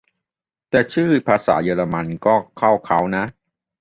[0.69, 3.25] แต่ชื่อภาษาเยอรมันก็เข้าเค้านะ